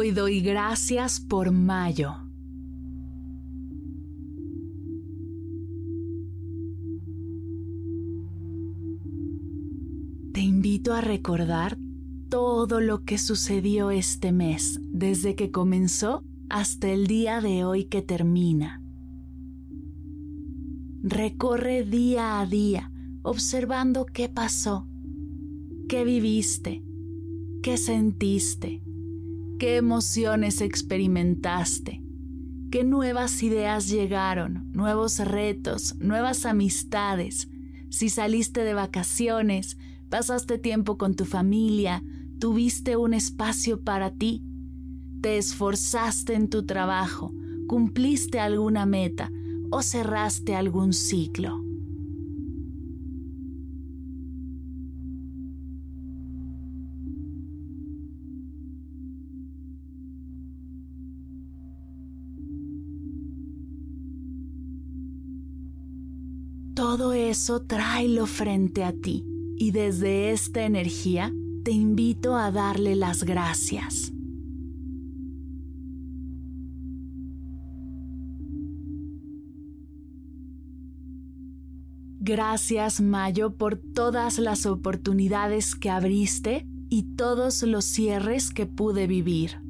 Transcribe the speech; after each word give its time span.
Hoy 0.00 0.12
doy 0.12 0.40
gracias 0.40 1.18
por 1.18 1.50
mayo. 1.50 2.14
Te 10.32 10.40
invito 10.40 10.94
a 10.94 11.00
recordar 11.00 11.78
todo 12.28 12.80
lo 12.80 13.02
que 13.02 13.18
sucedió 13.18 13.90
este 13.90 14.30
mes, 14.30 14.78
desde 14.84 15.34
que 15.34 15.50
comenzó 15.50 16.22
hasta 16.48 16.88
el 16.88 17.08
día 17.08 17.40
de 17.40 17.64
hoy 17.64 17.86
que 17.86 18.00
termina. 18.00 18.80
Recorre 21.02 21.82
día 21.82 22.38
a 22.38 22.46
día 22.46 22.92
observando 23.22 24.06
qué 24.06 24.28
pasó, 24.28 24.86
qué 25.88 26.04
viviste, 26.04 26.84
qué 27.64 27.76
sentiste 27.76 28.84
qué 29.58 29.76
emociones 29.76 30.60
experimentaste, 30.60 32.02
qué 32.70 32.84
nuevas 32.84 33.42
ideas 33.42 33.88
llegaron, 33.88 34.70
nuevos 34.72 35.18
retos, 35.18 35.96
nuevas 35.96 36.46
amistades, 36.46 37.48
si 37.90 38.08
saliste 38.08 38.62
de 38.62 38.74
vacaciones, 38.74 39.76
pasaste 40.08 40.58
tiempo 40.58 40.96
con 40.96 41.14
tu 41.14 41.24
familia, 41.24 42.04
tuviste 42.38 42.96
un 42.96 43.14
espacio 43.14 43.82
para 43.82 44.12
ti, 44.12 44.44
te 45.20 45.38
esforzaste 45.38 46.34
en 46.34 46.48
tu 46.48 46.64
trabajo, 46.64 47.34
cumpliste 47.66 48.38
alguna 48.38 48.86
meta 48.86 49.30
o 49.70 49.82
cerraste 49.82 50.54
algún 50.54 50.92
ciclo. 50.92 51.67
Todo 66.78 67.12
eso 67.12 67.62
tráelo 67.62 68.24
frente 68.26 68.84
a 68.84 68.92
ti 68.92 69.24
y 69.56 69.72
desde 69.72 70.30
esta 70.30 70.62
energía 70.62 71.32
te 71.64 71.72
invito 71.72 72.36
a 72.36 72.52
darle 72.52 72.94
las 72.94 73.24
gracias. 73.24 74.12
Gracias 82.20 83.00
Mayo 83.00 83.56
por 83.56 83.76
todas 83.76 84.38
las 84.38 84.64
oportunidades 84.64 85.74
que 85.74 85.90
abriste 85.90 86.68
y 86.88 87.16
todos 87.16 87.64
los 87.64 87.86
cierres 87.86 88.50
que 88.50 88.66
pude 88.66 89.08
vivir. 89.08 89.67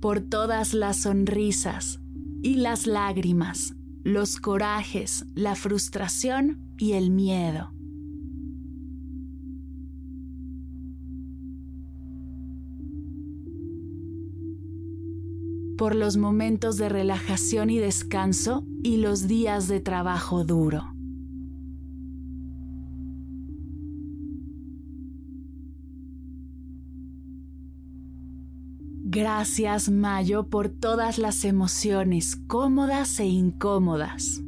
Por 0.00 0.20
todas 0.20 0.74
las 0.74 0.98
sonrisas 0.98 2.00
y 2.42 2.54
las 2.56 2.86
lágrimas, 2.86 3.74
los 4.04 4.38
corajes, 4.38 5.26
la 5.34 5.54
frustración 5.54 6.60
y 6.78 6.92
el 6.92 7.10
miedo. 7.10 7.72
por 15.78 15.94
los 15.94 16.16
momentos 16.16 16.76
de 16.76 16.88
relajación 16.88 17.70
y 17.70 17.78
descanso 17.78 18.66
y 18.82 18.96
los 18.96 19.28
días 19.28 19.68
de 19.68 19.78
trabajo 19.78 20.44
duro. 20.44 20.97
Gracias 29.38 29.88
Mayo 29.88 30.48
por 30.48 30.68
todas 30.68 31.16
las 31.16 31.44
emociones 31.44 32.34
cómodas 32.48 33.20
e 33.20 33.26
incómodas. 33.26 34.42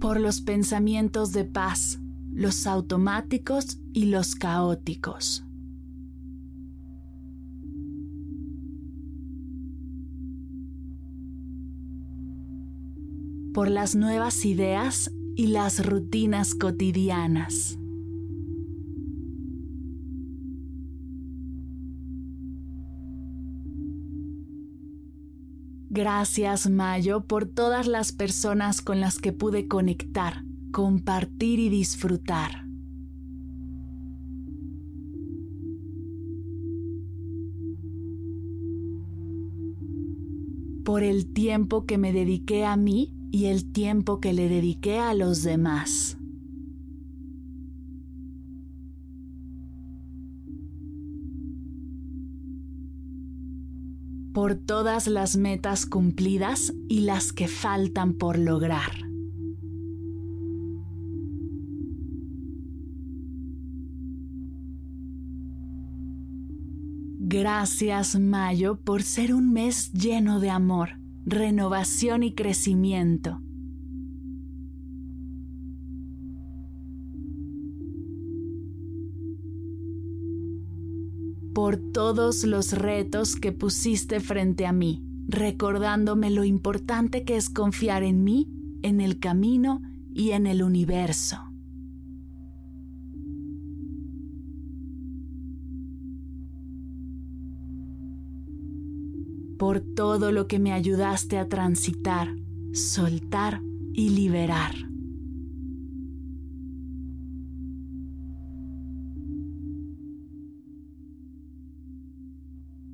Por 0.00 0.18
los 0.18 0.40
pensamientos 0.40 1.32
de 1.32 1.44
paz, 1.44 2.00
los 2.32 2.66
automáticos 2.66 3.82
y 3.92 4.06
los 4.06 4.34
caóticos. 4.34 5.44
Por 13.52 13.68
las 13.70 13.94
nuevas 13.94 14.46
ideas 14.46 15.10
y 15.38 15.46
las 15.46 15.86
rutinas 15.86 16.56
cotidianas. 16.56 17.78
Gracias 25.90 26.68
Mayo 26.68 27.20
por 27.28 27.46
todas 27.46 27.86
las 27.86 28.10
personas 28.10 28.82
con 28.82 28.98
las 28.98 29.18
que 29.18 29.32
pude 29.32 29.68
conectar, 29.68 30.42
compartir 30.72 31.60
y 31.60 31.68
disfrutar. 31.68 32.66
Por 40.84 41.04
el 41.04 41.32
tiempo 41.32 41.86
que 41.86 41.96
me 41.96 42.12
dediqué 42.12 42.64
a 42.64 42.76
mí 42.76 43.17
y 43.30 43.46
el 43.46 43.70
tiempo 43.70 44.20
que 44.20 44.32
le 44.32 44.48
dediqué 44.48 44.98
a 44.98 45.14
los 45.14 45.42
demás. 45.42 46.18
por 54.34 54.54
todas 54.54 55.08
las 55.08 55.36
metas 55.36 55.84
cumplidas 55.84 56.72
y 56.88 57.00
las 57.00 57.32
que 57.32 57.48
faltan 57.48 58.12
por 58.12 58.38
lograr. 58.38 58.92
Gracias 67.18 68.16
Mayo 68.16 68.76
por 68.76 69.02
ser 69.02 69.34
un 69.34 69.52
mes 69.52 69.92
lleno 69.92 70.38
de 70.38 70.50
amor 70.50 71.07
renovación 71.28 72.22
y 72.22 72.34
crecimiento. 72.34 73.40
por 81.54 81.76
todos 81.76 82.44
los 82.44 82.70
retos 82.70 83.34
que 83.34 83.50
pusiste 83.50 84.20
frente 84.20 84.64
a 84.64 84.70
mí, 84.70 85.02
recordándome 85.26 86.30
lo 86.30 86.44
importante 86.44 87.24
que 87.24 87.36
es 87.36 87.50
confiar 87.50 88.04
en 88.04 88.22
mí, 88.22 88.48
en 88.82 89.00
el 89.00 89.18
camino 89.18 89.82
y 90.14 90.30
en 90.30 90.46
el 90.46 90.62
universo. 90.62 91.47
Por 99.58 99.80
todo 99.80 100.32
lo 100.32 100.46
que 100.46 100.58
me 100.58 100.72
ayudaste 100.72 101.36
a 101.36 101.48
transitar, 101.48 102.34
soltar 102.72 103.60
y 103.92 104.10
liberar. 104.10 104.74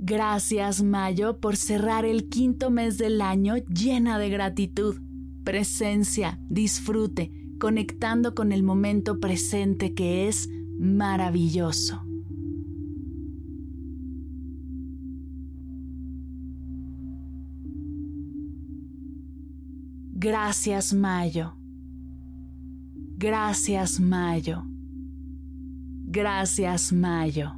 Gracias 0.00 0.82
Mayo 0.82 1.38
por 1.38 1.56
cerrar 1.56 2.06
el 2.06 2.30
quinto 2.30 2.70
mes 2.70 2.96
del 2.96 3.20
año 3.20 3.56
llena 3.56 4.18
de 4.18 4.30
gratitud, 4.30 4.96
presencia, 5.44 6.40
disfrute, 6.48 7.30
conectando 7.60 8.34
con 8.34 8.52
el 8.52 8.62
momento 8.62 9.20
presente 9.20 9.92
que 9.92 10.26
es 10.26 10.48
maravilloso. 10.78 12.07
Gracias 20.20 20.92
Mayo. 20.92 21.54
Gracias 23.16 24.00
Mayo. 24.00 24.64
Gracias 26.10 26.92
Mayo. 26.92 27.57